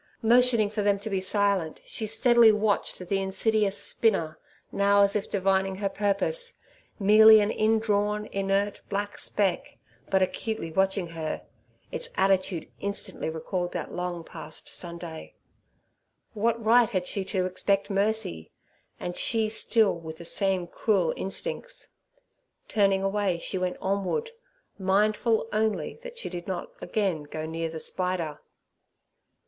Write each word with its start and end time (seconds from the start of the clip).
Motioning 0.23 0.71
for 0.71 0.81
them 0.81 0.97
to 0.97 1.11
be 1.11 1.19
silent, 1.21 1.79
she 1.85 2.07
steadily 2.07 2.51
watched 2.51 2.97
the 2.97 3.21
insidious 3.21 3.77
spinner, 3.77 4.39
now 4.71 5.03
as 5.03 5.15
if 5.15 5.29
divining 5.29 5.75
her 5.75 5.89
purpose, 5.89 6.53
merely 6.97 7.39
an 7.39 7.51
indrawn 7.51 8.25
inert 8.31 8.81
black 8.89 9.19
speck 9.19 9.77
but 10.09 10.23
acutely 10.23 10.71
watching 10.71 11.09
her. 11.09 11.43
Its 11.91 12.09
attitude 12.17 12.67
instantly 12.79 13.29
recalled 13.29 13.73
that 13.73 13.91
long 13.91 14.23
past 14.23 14.67
Sunday. 14.67 15.35
What 16.33 16.65
right 16.65 16.89
had 16.89 17.05
she 17.05 17.23
to 17.25 17.45
expect 17.45 17.91
mercy, 17.91 18.49
and 18.99 19.15
she 19.15 19.49
still 19.49 19.93
with 19.93 20.17
the 20.17 20.25
same 20.25 20.65
cruel 20.65 21.13
instincts? 21.15 21.89
Turning 22.67 23.03
away, 23.03 23.37
she 23.37 23.59
went 23.59 23.77
onward, 23.79 24.31
mindful 24.79 25.47
only 25.53 25.99
that 26.01 26.17
she 26.17 26.27
did 26.27 26.47
not 26.47 26.71
again 26.81 27.21
go 27.21 27.45
near 27.45 27.69
the 27.69 27.79
spider. 27.79 28.39